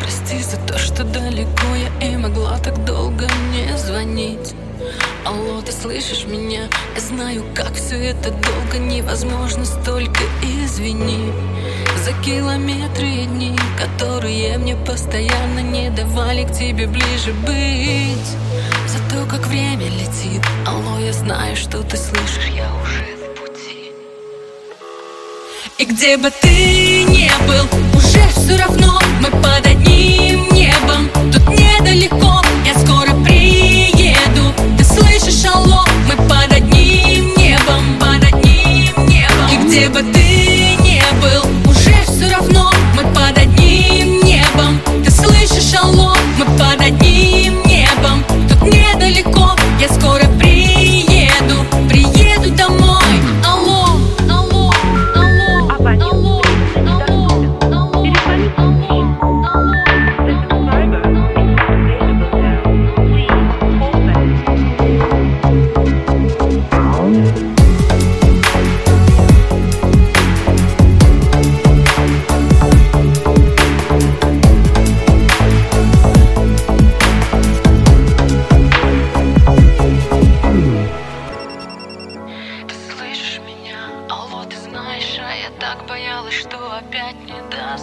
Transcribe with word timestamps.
Прости 0.00 0.42
за 0.42 0.56
то, 0.66 0.78
что 0.78 1.04
далеко 1.04 1.66
я 2.00 2.08
и 2.08 2.16
могла 2.16 2.58
так 2.58 2.82
долго 2.86 3.28
не 3.52 3.76
звонить. 3.76 4.54
Алло, 5.26 5.60
ты 5.60 5.70
слышишь 5.70 6.24
меня? 6.24 6.62
Я 6.94 7.00
знаю, 7.00 7.44
как 7.54 7.74
все 7.74 7.96
это 7.96 8.30
долго 8.30 8.78
Невозможно 8.78 9.66
столько, 9.66 10.22
извини 10.42 11.30
За 12.02 12.12
километры 12.24 13.06
и 13.06 13.26
дни, 13.26 13.54
которые 13.78 14.56
мне 14.56 14.76
постоянно 14.76 15.60
не 15.60 15.90
давали 15.90 16.44
к 16.44 16.52
тебе 16.52 16.86
ближе 16.86 17.34
быть. 17.44 18.28
За 18.88 18.98
то, 19.10 19.26
как 19.30 19.46
время 19.46 19.88
летит. 19.88 20.42
Алло, 20.66 20.98
я 20.98 21.12
знаю, 21.12 21.54
что 21.54 21.82
ты 21.82 21.98
слышишь, 21.98 22.50
я 22.56 22.68
уже 22.82 23.04
в 23.14 23.40
пути. 23.40 23.92
И 25.76 25.84
где 25.84 26.16
бы 26.16 26.30
ты 26.30 27.04
ни 27.04 27.30
был, 27.46 27.66
уже 27.94 28.26
все 28.30 28.56
равно 28.56 28.91
me 29.22 29.51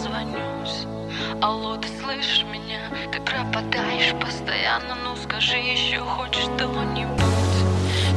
дозвонюсь 0.00 0.86
Алло, 1.42 1.76
ты 1.76 1.88
слышишь 2.02 2.44
меня? 2.44 2.80
Ты 3.12 3.20
пропадаешь 3.20 4.14
постоянно, 4.20 4.94
ну 5.04 5.16
скажи 5.22 5.56
еще 5.56 6.00
хоть 6.00 6.34
что-нибудь? 6.34 7.20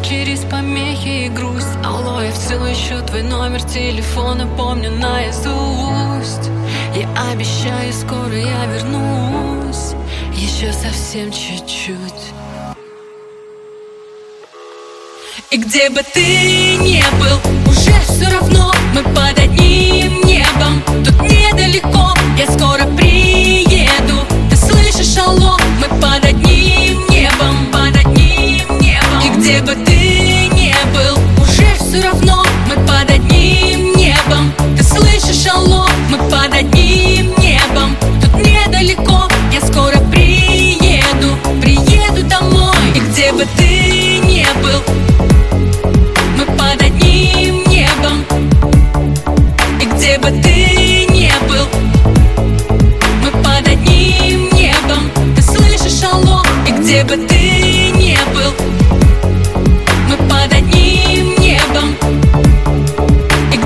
Через 0.04 0.42
помехи 0.46 1.26
и 1.26 1.30
грусть. 1.30 1.78
Алло, 1.84 2.22
я 2.22 2.32
все 2.32 2.64
еще 2.66 3.02
твой 3.02 3.24
номер 3.24 3.62
телефона. 3.64 4.48
Помню 4.58 4.92
наизусть. 4.92 6.50
Я 6.96 7.10
обещаю, 7.32 7.94
скоро 7.94 8.36
я 8.36 8.66
вернусь. 8.66 9.94
Еще 10.34 10.72
совсем 10.74 11.32
чуть-чуть. 11.32 12.34
И 15.52 15.58
где 15.58 15.90
бы 15.90 16.02
ты 16.14 16.78
ни 16.78 17.04
был, 17.20 17.72
уже 17.72 17.94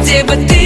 Где 0.08 0.24
бы 0.24 0.36
ты 0.48 0.57